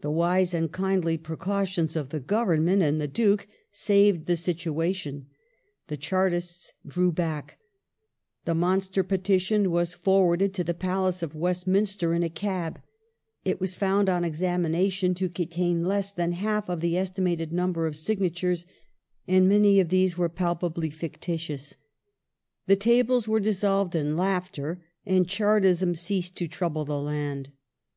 [0.00, 5.26] The wise and kindly precautions of the Government and the Duke saved the situation;
[5.86, 7.56] the Chartists drew back;
[8.46, 12.80] the monster petition was for warded to the Palace of Westminster in a cab;
[13.44, 18.66] it was found on examination to contain less than half the estimated number of signatures,
[19.28, 21.76] and many of these were palpably fictitious.^
[22.66, 27.50] The tables were dissolved in laughter, and Chartism ceased to trouble the land.